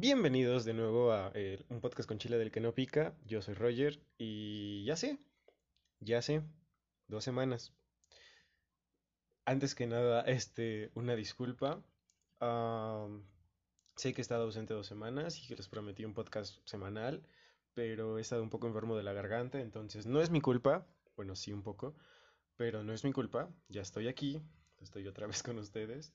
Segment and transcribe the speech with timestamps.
[0.00, 3.16] Bienvenidos de nuevo a eh, un podcast con chile del que no pica.
[3.26, 5.18] Yo soy Roger y ya sé,
[5.98, 6.40] ya sé,
[7.08, 7.74] dos semanas.
[9.44, 11.82] Antes que nada, este, una disculpa.
[13.96, 17.26] Sé que he estado ausente dos semanas y que les prometí un podcast semanal,
[17.74, 20.86] pero he estado un poco enfermo de la garganta, entonces no es mi culpa.
[21.16, 21.96] Bueno, sí un poco,
[22.56, 23.50] pero no es mi culpa.
[23.66, 24.40] Ya estoy aquí,
[24.80, 26.14] estoy otra vez con ustedes.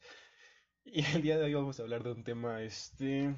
[0.85, 3.35] Y el día de hoy vamos a hablar de un tema, este,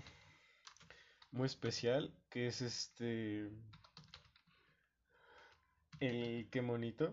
[1.35, 3.51] muy especial, que es este,
[5.99, 7.11] el qué monito.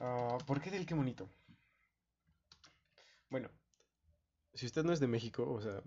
[0.00, 1.28] Ah, ¿por qué del qué monito?
[3.30, 3.50] Bueno,
[4.52, 5.82] si usted no es de México, o sea,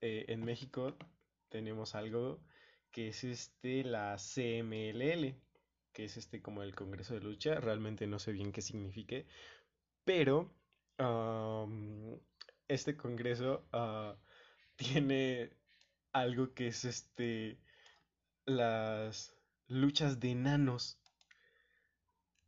[0.00, 0.96] eh, en México
[1.48, 2.40] tenemos algo
[2.92, 5.34] que es este, la CMLL,
[5.92, 9.26] que es este como el Congreso de Lucha, realmente no sé bien qué signifique,
[10.04, 10.54] pero
[12.68, 14.16] este congreso ah,
[14.76, 15.50] tiene
[16.20, 17.58] algo que es este,
[18.46, 19.36] las
[19.68, 20.98] luchas de enanos.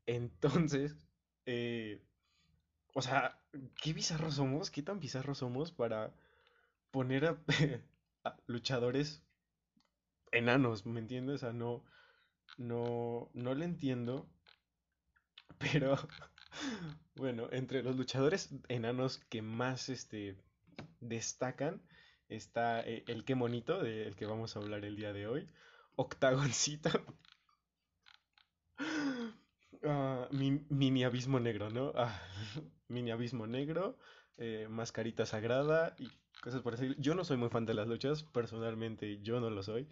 [0.07, 0.97] Entonces,
[1.47, 2.03] eh,
[2.95, 3.39] o sea,
[3.83, 6.15] qué bizarros somos, qué tan bizarros somos para
[6.91, 7.39] poner a,
[8.47, 9.23] luchadores
[10.33, 11.37] enanos, ¿me entiendes?
[11.37, 11.85] O sea, no,
[12.57, 14.27] no, no le entiendo,
[15.59, 15.97] pero
[17.17, 20.37] bueno, entre los luchadores enanos que más este,
[21.01, 21.83] destacan
[22.29, 25.47] está eh, el qué monito, del que vamos a hablar el día de hoy,
[25.97, 26.91] Octagoncito,
[29.85, 31.93] ah, mi- mini abismo negro, ¿no?
[31.97, 32.21] Ah,
[32.89, 33.99] mini abismo negro,
[34.37, 36.95] eh, mascarita sagrada y cosas por así.
[36.99, 39.89] Yo no soy muy fan de las luchas, personalmente yo no lo soy,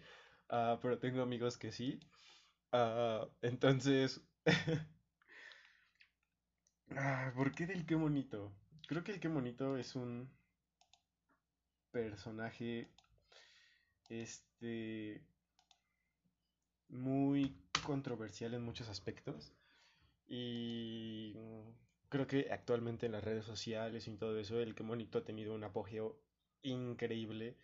[0.49, 1.99] ah, pero tengo amigos que sí.
[3.41, 4.21] Entonces,
[6.97, 8.51] ah, ¿por qué del qué monito?
[8.87, 10.29] Creo que el qué monito es un
[11.91, 12.87] personaje,
[14.09, 15.21] este,
[16.89, 19.53] muy controversial en muchos aspectos.
[20.27, 21.35] Y
[22.09, 25.55] creo que actualmente en las redes sociales y todo eso, el que Monito ha tenido
[25.55, 26.17] un apogeo
[26.63, 27.57] increíble.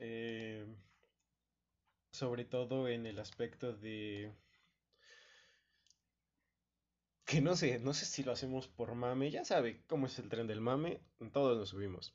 [0.00, 0.64] eh,
[2.12, 4.32] sobre todo en el aspecto de
[7.24, 10.28] que no sé, no sé si lo hacemos por mame, ya sabe cómo es el
[10.28, 11.00] tren del mame,
[11.32, 12.14] todos nos subimos.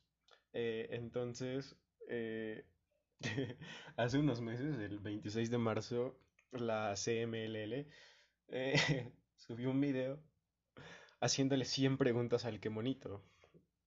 [0.57, 1.75] Eh, entonces,
[2.07, 2.65] eh,
[3.97, 6.17] hace unos meses, el 26 de marzo,
[6.51, 7.85] la CMLL
[8.47, 10.17] eh, subió un video
[11.19, 13.21] haciéndole 100 preguntas al que monito.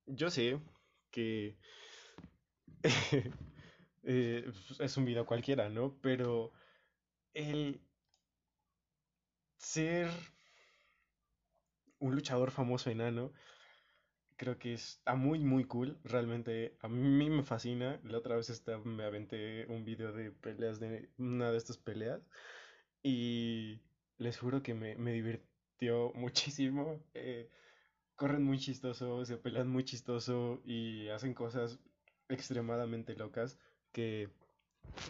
[0.04, 0.60] Yo sé
[1.10, 1.56] que
[4.02, 5.98] eh, es un video cualquiera, ¿no?
[6.02, 6.52] Pero
[7.32, 7.80] el
[9.56, 10.10] ser
[11.98, 13.32] un luchador famoso enano
[14.38, 15.98] creo que está muy muy cool.
[16.04, 18.00] Realmente a mí me fascina.
[18.04, 22.22] La otra vez esta- me aventé un video de peleas de una de estas peleas
[23.02, 23.80] y
[24.18, 27.02] les juro que me, me divirtió muchísimo.
[27.14, 27.50] Eh,
[28.16, 31.78] corren muy chistoso, se pelean muy chistoso y hacen cosas
[32.28, 33.58] extremadamente locas
[33.92, 34.28] que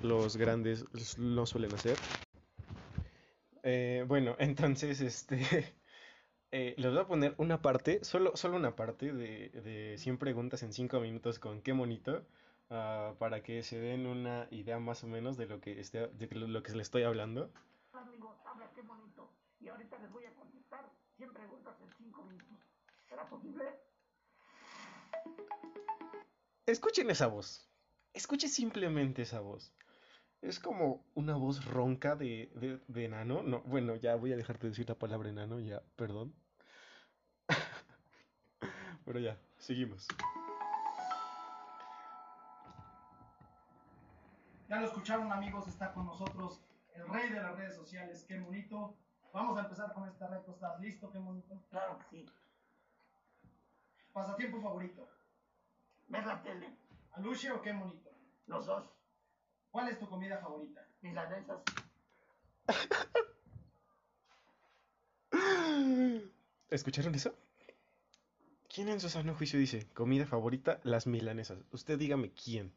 [0.03, 0.85] los grandes
[1.19, 1.97] no suelen hacer.
[3.63, 5.39] Eh, bueno, entonces, este,
[6.51, 10.63] eh, les voy a poner una parte, solo, solo una parte de, de 100 preguntas
[10.63, 12.25] en 5 minutos con qué monito,
[12.71, 16.27] ah, para que se den una idea más o menos de lo que, esté, de
[16.35, 17.51] lo que les estoy hablando.
[17.93, 19.31] amigos, habla qué bonito.
[19.61, 22.59] Y ahorita les voy a contestar 100 preguntas en 5 minutos.
[23.09, 23.65] ¿Será posible?
[26.67, 27.69] Escuchen esa voz,
[28.13, 29.75] escuchen simplemente esa voz.
[30.41, 33.43] Es como una voz ronca de, de, de enano.
[33.43, 36.35] No, bueno, ya voy a dejar de decir la palabra enano, ya, perdón.
[39.05, 40.07] Pero ya, seguimos.
[44.69, 46.61] Ya lo escucharon amigos, está con nosotros
[46.95, 48.95] el rey de las redes sociales, qué bonito.
[49.33, 51.11] Vamos a empezar con este reto, ¿estás listo?
[51.11, 51.63] Qué bonito.
[51.71, 52.27] Claro que sí.
[54.13, 55.09] Pasatiempo favorito,
[56.09, 56.69] Ver la tele,
[57.13, 58.11] Aluche o qué bonito.
[58.47, 58.85] los dos,
[59.71, 60.87] ¿Cuál es tu comida favorita?
[61.03, 61.63] milanesas,
[66.71, 67.35] ¿Escucharon eso?
[68.69, 71.59] ¿Quién en su sano juicio dice, comida favorita, las milanesas?
[71.73, 72.73] Usted dígame quién.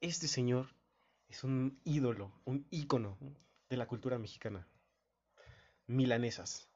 [0.00, 0.74] Este señor
[1.28, 3.18] es un ídolo, un ícono
[3.68, 4.66] de la cultura mexicana.
[5.86, 6.68] Milanesas.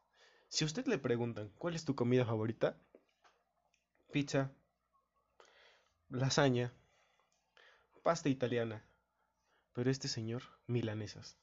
[0.49, 2.77] Si a usted le preguntan, ¿cuál es tu comida favorita?
[4.11, 4.51] Pizza,
[6.11, 6.73] lasaña,
[8.03, 8.88] pasta italiana.
[9.79, 11.39] Pero este señor, milanesas.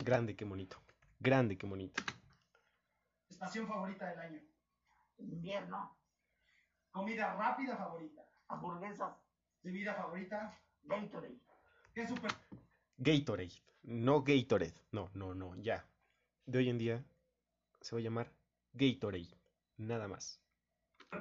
[0.00, 0.82] Grande, qué bonito.
[1.20, 2.02] Grande, qué bonito.
[3.28, 4.40] Estación favorita del año.
[5.18, 5.96] invierno,
[6.90, 8.24] Comida rápida favorita.
[8.48, 9.14] hamburguesas,
[9.62, 10.58] Bebida favorita.
[10.82, 11.38] Gatorade.
[11.94, 12.32] ¿Qué super
[12.96, 14.74] Gatorade, no Gatorade.
[14.90, 15.86] No, no, no, ya.
[16.44, 17.04] De hoy en día
[17.80, 18.32] se va a llamar
[18.72, 19.38] Gatorade,
[19.76, 20.40] nada más.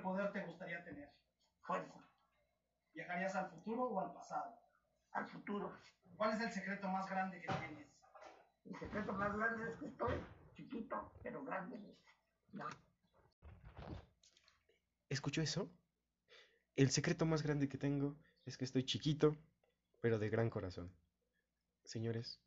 [0.01, 1.11] poder te gustaría tener?
[1.61, 2.08] Fuerza.
[2.93, 4.57] ¿Viajarías al futuro o al pasado?
[5.11, 5.71] Al futuro.
[6.17, 7.87] ¿Cuál es el secreto más grande que tienes?
[8.65, 10.21] El secreto más grande es que estoy
[10.53, 11.79] chiquito, pero grande.
[12.53, 12.67] Ya.
[15.09, 15.71] ¿Escuchó eso?
[16.75, 18.15] El secreto más grande que tengo
[18.45, 19.35] es que estoy chiquito,
[20.01, 20.93] pero de gran corazón.
[21.83, 22.39] Señores,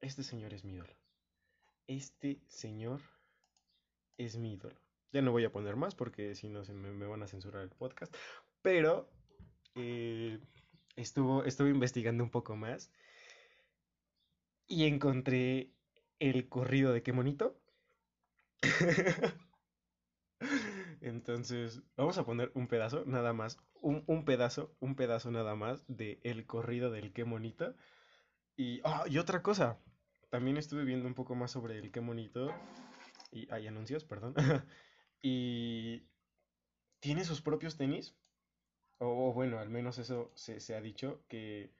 [0.00, 0.94] este señor es mi ídolo.
[1.86, 3.02] Este señor
[4.16, 4.80] es mi ídolo.
[5.12, 7.70] Ya no voy a poner más porque si no se me, van a censurar el
[7.70, 8.14] podcast.
[8.62, 9.10] Pero
[9.74, 10.38] eh,
[10.96, 12.90] estuvo, estuve investigando un poco más
[14.66, 15.72] y encontré
[16.20, 17.60] el corrido de qué monito.
[21.00, 23.58] Entonces, vamos a poner un pedazo, nada más.
[23.80, 27.74] Un, un pedazo, un pedazo nada más de el corrido del qué monito.
[28.56, 29.78] Y, ah, y otra cosa,
[30.28, 32.54] también estuve viendo un poco más sobre el qué monito.
[33.32, 34.34] Y hay anuncios, perdón.
[35.22, 36.02] y
[37.00, 38.14] tiene sus propios tenis.
[38.98, 41.70] O bueno, al menos eso se, se ha dicho, que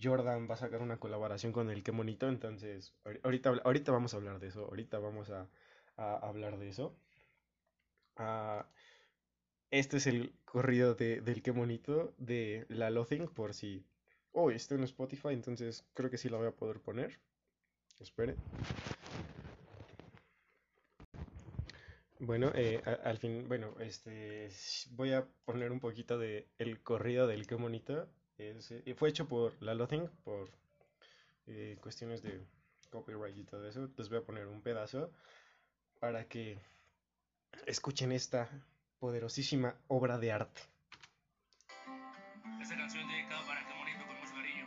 [0.00, 2.28] Jordan va a sacar una colaboración con el qué monito.
[2.28, 4.66] Entonces, ahori- ahorita, ahorita vamos a hablar de eso.
[4.66, 5.48] Ahorita vamos a,
[5.96, 6.94] a hablar de eso.
[8.16, 8.66] Ah,
[9.70, 13.86] este es el corrido de, del qué bonito de La Lothing por si...
[14.32, 17.18] Oh, está en Spotify, entonces creo que sí la voy a poder poner.
[17.98, 18.36] Espere.
[22.20, 24.50] Bueno, eh, a- al fin, bueno, este,
[24.90, 28.08] voy a poner un poquito de el corrido del qué bonito.
[28.36, 30.50] Es, eh, fue hecho por La Lothing por
[31.46, 32.40] eh, cuestiones de
[32.90, 33.88] copyright y todo eso.
[33.96, 35.10] Les voy a poner un pedazo
[35.98, 36.58] para que
[37.66, 38.48] escuchen esta
[38.98, 40.60] poderosísima obra de arte.
[42.60, 44.66] Esta canción dedicada para que monito con mucho cariño.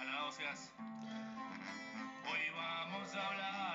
[0.00, 0.72] Alabado seas.
[0.78, 3.73] Hoy vamos a hablar,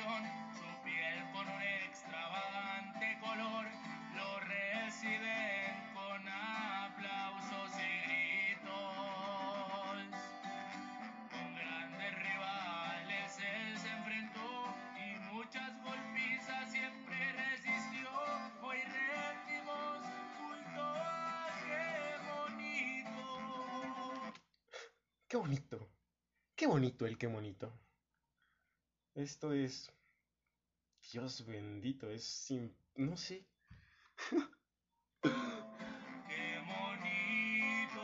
[0.00, 3.66] su piel con un extravagante color
[4.16, 8.70] lo reciben con aplausos y gritos.
[11.30, 18.08] Con grandes rivales él se enfrentó y muchas golpizas siempre resistió.
[18.62, 20.00] Hoy rendimos
[20.38, 20.94] culto
[22.08, 23.18] qué bonito.
[25.28, 25.90] ¡Qué bonito!
[26.56, 27.89] ¡Qué bonito el qué bonito!
[29.14, 29.92] Esto es...
[31.12, 32.74] Dios bendito, es sin...
[32.94, 33.44] no sé.
[35.22, 35.32] Qué
[36.70, 38.00] bonito.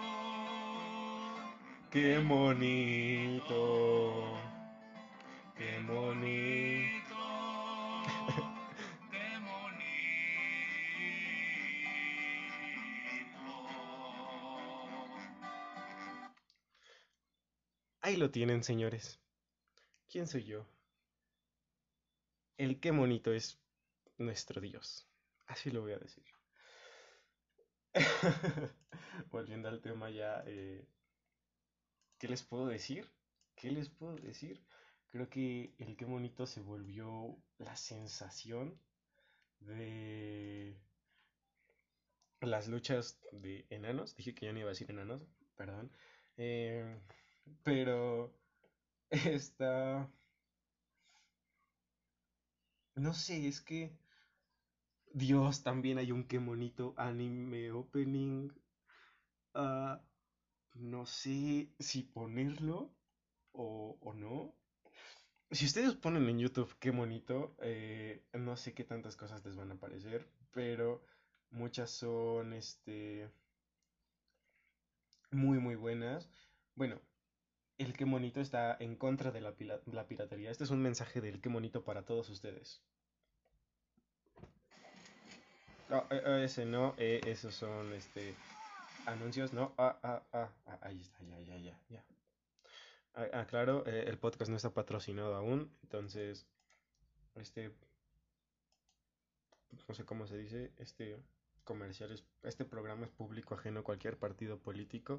[1.90, 3.54] ¡Qué bonito!
[5.56, 7.16] ¡Qué bonito!
[9.10, 9.86] Qué bonito.
[18.00, 19.20] Ahí lo tienen, señores.
[20.08, 20.66] ¿Quién soy yo?
[22.56, 23.60] El qué bonito es
[24.16, 25.06] nuestro Dios.
[25.46, 26.24] Así lo voy a decir.
[29.30, 30.86] Volviendo al tema ya, eh,
[32.18, 33.10] ¿qué les puedo decir?
[33.54, 34.64] ¿Qué les puedo decir?
[35.10, 38.80] Creo que el qué bonito se volvió la sensación
[39.60, 40.80] de
[42.40, 44.16] las luchas de enanos.
[44.16, 45.26] Dije que ya no iba a decir enanos,
[45.56, 45.92] perdón.
[46.38, 47.00] Eh,
[47.62, 48.34] pero
[49.10, 50.10] está...
[52.96, 53.96] No sé, es que...
[55.12, 58.50] Dios, también hay un qué bonito anime opening.
[59.54, 60.02] Ah,
[60.74, 62.92] no sé si ponerlo
[63.52, 64.54] o, o no.
[65.50, 69.70] Si ustedes ponen en YouTube qué bonito, eh, no sé qué tantas cosas les van
[69.70, 71.04] a aparecer, pero
[71.50, 73.30] muchas son este
[75.30, 76.28] muy muy buenas.
[76.74, 77.00] Bueno,
[77.78, 80.50] el qué bonito está en contra de la, piratería.
[80.50, 82.82] Este es un mensaje del qué bonito para todos ustedes.
[86.10, 88.34] Eh, ese no, eh, esos son este
[89.06, 89.74] anuncios, no.
[89.78, 92.04] Ah, ah, ah, ah, ahí está, ya, ya, ya, ya.
[93.14, 96.46] Ah, claro, eh, el podcast no está patrocinado aún, entonces,
[97.34, 97.72] este,
[99.88, 101.16] no sé cómo se dice, este
[101.66, 105.18] comercial es, este programa es público ajeno a cualquier partido político.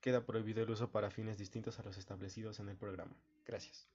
[0.00, 3.12] Queda prohibido el uso para fines distintos a los establecidos en el programa.
[3.44, 3.86] Gracias.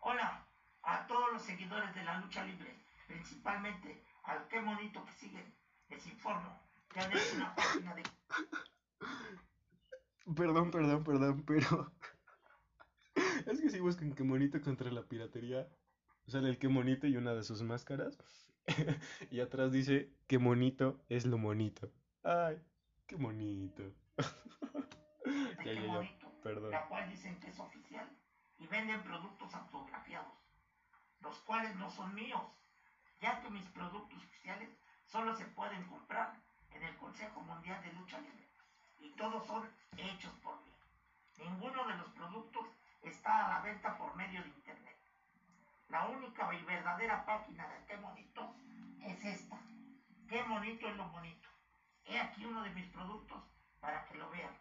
[0.00, 0.46] Hola
[0.82, 5.54] a todos los seguidores de la lucha libre, principalmente al qué bonito que sigue
[5.88, 7.00] Les informo que
[7.36, 8.02] una página de
[10.36, 11.92] Perdón, perdón, perdón, pero...
[13.46, 15.68] Es que si buscan que monito contra la piratería,
[16.30, 18.18] sale el que monito y una de sus máscaras.
[19.30, 21.90] Y atrás dice que monito es lo monito.
[22.22, 22.58] Ay,
[23.06, 23.82] qué bonito.
[23.82, 23.94] de
[25.64, 26.70] Ya, ya, Qué perdón.
[26.70, 28.08] la cual dicen que es oficial
[28.58, 30.32] y venden productos autografiados,
[31.20, 32.42] los cuales no son míos,
[33.20, 34.68] ya que mis productos oficiales
[35.06, 36.34] solo se pueden comprar
[36.70, 38.48] en el Consejo Mundial de Lucha Libre
[39.00, 40.70] y todos son hechos por mí.
[41.38, 42.66] Ninguno de los productos
[43.02, 44.93] está a la venta por medio de internet.
[45.94, 48.56] La única y verdadera página de Qué Bonito
[49.00, 49.56] es esta.
[50.28, 51.48] Qué bonito es lo bonito.
[52.04, 53.40] He aquí uno de mis productos
[53.78, 54.52] para que lo vean.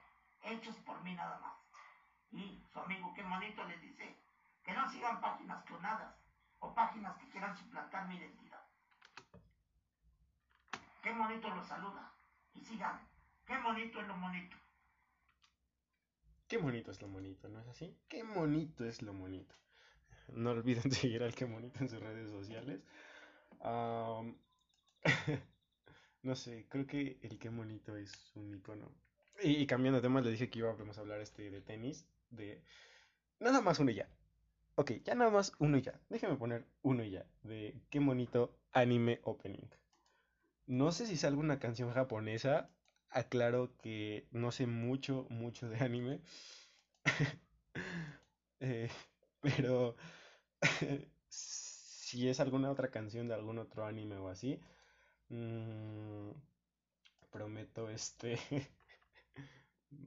[0.43, 1.55] Hechos por mí nada más.
[2.29, 4.15] Y su amigo Qué bonito les dice
[4.63, 6.13] que no sigan páginas clonadas
[6.59, 8.63] o páginas que quieran suplantar mi identidad.
[11.01, 12.13] Qué bonito los saluda.
[12.53, 13.09] Y sigan.
[13.47, 14.55] Qué bonito es lo bonito.
[16.47, 17.97] Qué bonito es lo bonito, ¿no es así?
[18.07, 19.55] Qué bonito es lo bonito.
[20.29, 22.81] No olviden seguir al Qué bonito en sus redes sociales.
[26.23, 28.89] No sé, creo que el Qué bonito es un icono.
[29.41, 32.63] Y, cambiando de tema, le dije que íbamos a hablar este de tenis, de
[33.39, 34.07] nada más uno y ya.
[34.75, 35.99] Ok, ya nada más uno y ya.
[36.09, 39.67] Déjeme poner uno y ya, de Qué bonito anime opening.
[40.65, 42.69] No sé si es alguna canción japonesa.
[43.09, 46.21] Aclaro que no sé mucho, mucho de anime.
[48.65, 48.89] Eh,
[49.43, 49.95] pero
[51.29, 54.59] si es alguna otra canción de algún otro anime o así,
[55.29, 56.31] mm,
[57.29, 58.39] prometo este,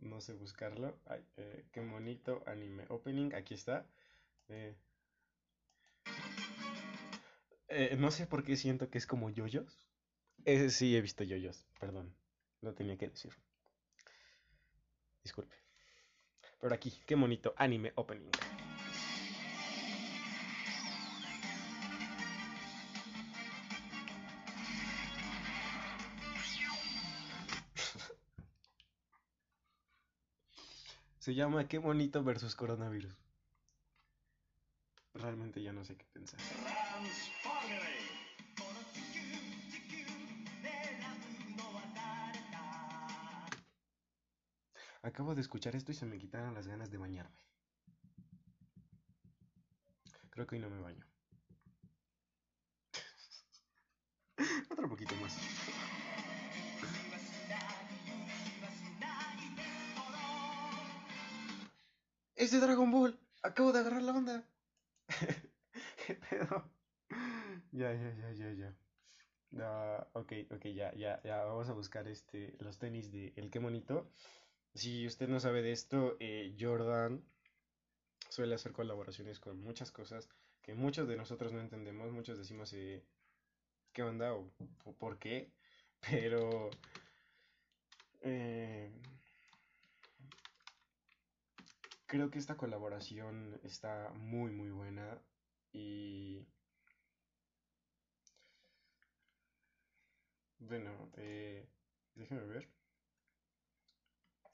[0.00, 0.99] no sé buscarlo.
[1.07, 3.87] Ay, eh, qué bonito anime opening, aquí está.
[4.49, 4.75] Eh,
[7.69, 9.87] eh, no sé por qué siento que es como yoyos.
[10.71, 12.14] Sí, he visto yoyos, perdón,
[12.62, 13.33] lo tenía que decir.
[15.23, 15.57] Disculpe.
[16.61, 18.31] Pero aquí, qué bonito anime opening.
[31.26, 33.12] Se llama Qué bonito versus coronavirus.
[35.12, 36.38] Realmente ya no sé qué pensar.
[45.02, 47.40] Acabo de escuchar esto y se me quitaron las ganas de bañarme.
[50.30, 51.04] Creo que hoy no me baño.
[54.71, 55.37] Otro poquito más.
[62.37, 63.19] ¡Es de Dragon Ball!
[63.43, 64.45] Acabo de agarrar la onda.
[66.07, 66.71] ¿Qué pedo?
[67.73, 68.75] Ya, ya, ya, ya, ya.
[69.61, 71.45] Ah, ok, ok, ya, ya, ya.
[71.45, 74.11] Vamos a buscar este, los tenis de El Qué Monito.
[74.75, 77.25] Si usted no sabe de esto, eh, Jordan
[78.28, 80.28] suele hacer colaboraciones con muchas cosas
[80.62, 82.12] que muchos de nosotros no entendemos.
[82.12, 83.05] Muchos decimos, eh,
[83.93, 84.35] ¿qué onda?
[84.35, 84.52] O,
[84.99, 85.52] ¿por qué?
[86.00, 86.71] Pero...
[88.23, 88.90] eh,
[92.07, 95.21] creo que esta colaboración está muy, muy buena.
[95.73, 96.47] Y...
[100.59, 101.67] Bueno, eh,
[102.15, 102.69] déjeme ver.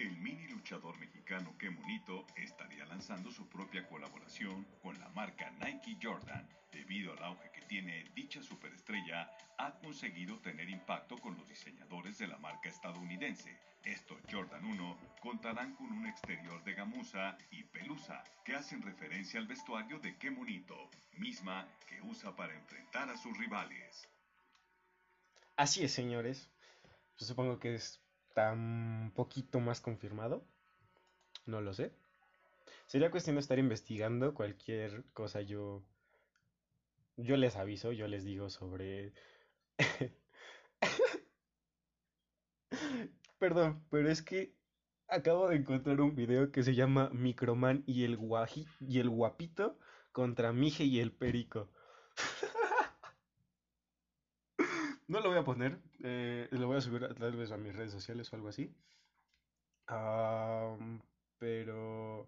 [0.02, 5.96] El mini luchador mexicano Que Monito estaría lanzando su propia colaboración con la marca Nike
[6.02, 6.48] Jordan.
[6.72, 12.26] Debido al auge que tiene dicha superestrella, ha conseguido tener impacto con los diseñadores de
[12.26, 13.56] la marca estadounidense.
[13.84, 19.46] Estos Jordan 1 contarán con un exterior de gamuza y pelusa que hacen referencia al
[19.46, 24.08] vestuario de Que Monito, misma que usa para enfrentar a sus rivales.
[25.54, 26.50] Así es, señores.
[27.14, 27.76] Supongo que
[28.32, 30.42] está un poquito más confirmado.
[31.46, 31.92] No lo sé.
[32.86, 35.42] Sería cuestión de estar investigando cualquier cosa.
[35.42, 35.82] Yo,
[37.16, 39.12] yo les aviso, yo les digo sobre...
[43.38, 44.54] Perdón, pero es que
[45.08, 49.78] acabo de encontrar un video que se llama Microman y el, guaji- y el guapito
[50.12, 51.70] contra Mije y el perico.
[55.12, 57.76] No lo voy a poner, eh, lo voy a subir a- tal vez a mis
[57.76, 58.74] redes sociales o algo así.
[61.38, 62.26] Pero...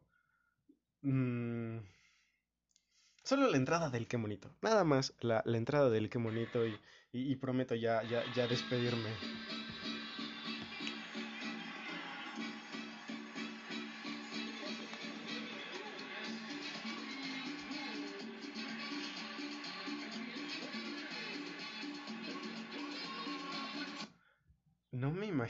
[1.00, 1.78] mm,
[3.22, 4.50] solo la entrada del qué bonito.
[4.60, 6.72] Nada más la, la entrada del qué bonito y,
[7.14, 9.08] y- y prometo ya, ya, ya despedirme.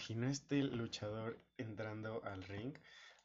[0.04, 2.74] Imagino este luchador entrando al ring.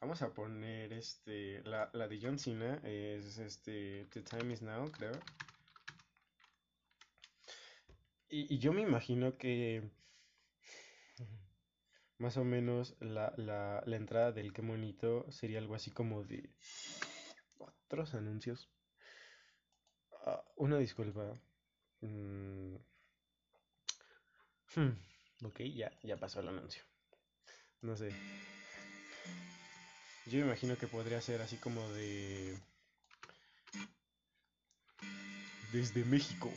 [0.00, 4.90] Vamos a poner este la, la de John Cena es este The Time Is Now,
[4.90, 5.12] creo.
[8.30, 9.90] Y, y yo me imagino que
[12.16, 16.48] más o menos la, la, la entrada del Qué Monito sería algo así como de
[17.58, 18.70] otros anuncios.
[20.24, 21.38] Ah, una disculpa.
[22.00, 22.76] Mm,
[24.76, 25.09] hmm,
[25.44, 26.82] ok, ya, ya pasó el anuncio.
[27.82, 28.10] No sé.
[30.26, 32.56] Yo me imagino que podría ser así como de...
[35.72, 36.50] Desde México.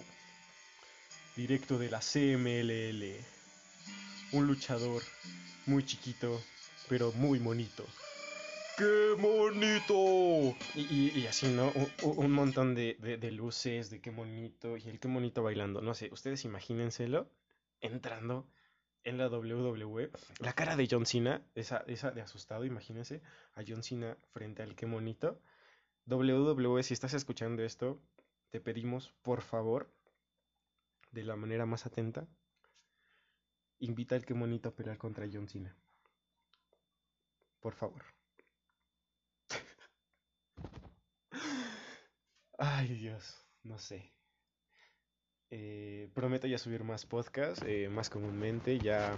[1.35, 3.15] Directo de la CMLL.
[4.33, 5.03] Un luchador
[5.65, 6.41] muy chiquito,
[6.89, 7.85] pero muy bonito.
[8.75, 10.57] ¡Qué bonito!
[10.75, 11.71] Y, y- y así, ¿no?
[12.01, 15.81] Un, un montón de, de- luces, de qué bonito, y el qué bonito bailando.
[15.81, 17.29] No sé, ustedes imagínenselo
[17.81, 18.47] entrando
[19.03, 20.11] en la WWE.
[20.39, 23.21] La cara de John Cena, esa, esa de asustado, imagínense
[23.55, 25.41] a John Cena frente al qué bonito.
[26.05, 28.01] WWE, si estás escuchando esto,
[28.49, 29.93] te pedimos, por favor,
[31.11, 32.27] de la manera más atenta,
[33.79, 35.75] invita al qué bonito a pelear contra John Cena.
[37.59, 38.03] Por favor.
[42.57, 44.13] Ay, Dios, no sé.
[45.51, 49.17] Eh, prometo ya subir más podcasts, eh, más comúnmente, ya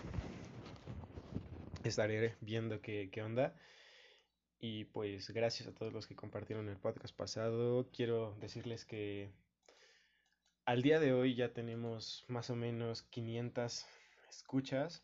[1.83, 3.55] estaré viendo qué, qué onda.
[4.59, 7.89] Y pues gracias a todos los que compartieron el podcast pasado.
[7.91, 9.31] Quiero decirles que
[10.65, 13.85] al día de hoy ya tenemos más o menos 500
[14.29, 15.03] escuchas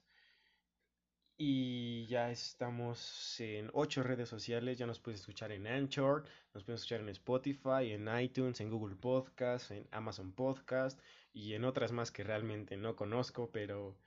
[1.38, 4.78] y ya estamos en 8 redes sociales.
[4.78, 6.24] Ya nos puedes escuchar en Anchor,
[6.54, 11.00] nos puedes escuchar en Spotify, en iTunes, en Google Podcast, en Amazon Podcast
[11.34, 13.98] y en otras más que realmente no conozco, pero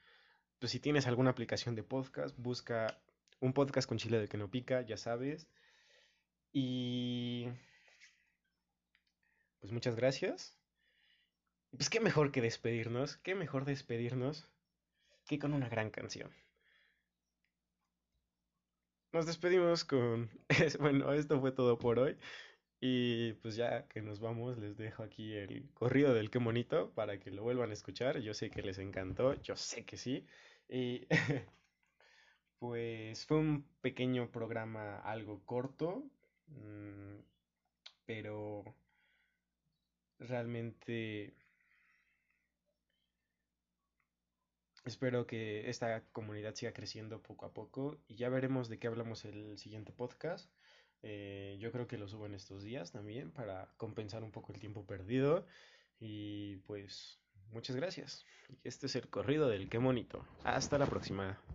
[0.58, 2.98] pues si tienes alguna aplicación de podcast, busca
[3.40, 5.48] un podcast con chile de que no pica, ya sabes.
[6.52, 7.48] Y
[9.60, 10.56] pues muchas gracias.
[11.70, 14.48] Pues qué mejor que despedirnos, qué mejor despedirnos
[15.26, 16.30] que con una gran canción.
[19.14, 20.28] Nos despedimos con...
[20.80, 22.16] Bueno, esto fue todo por hoy.
[22.80, 27.20] Y pues ya que nos vamos, les dejo aquí el corrido del qué bonito para
[27.20, 28.18] que lo vuelvan a escuchar.
[28.18, 30.26] Yo sé que les encantó, yo sé que sí.
[30.68, 31.06] Y
[32.58, 36.02] pues fue un pequeño programa algo corto,
[36.48, 37.20] mm,
[38.06, 38.64] pero
[40.18, 41.36] realmente
[44.84, 49.24] espero que esta comunidad siga creciendo poco a poco y ya veremos de qué hablamos
[49.24, 50.50] el siguiente podcast.
[51.02, 54.60] Eh, yo creo que lo subo en estos días también para compensar un poco el
[54.60, 55.46] tiempo perdido.
[56.00, 57.20] Y pues
[57.52, 58.24] muchas gracias.
[58.62, 60.26] Este es el corrido del qué bonito.
[60.44, 61.38] Hasta la próxima.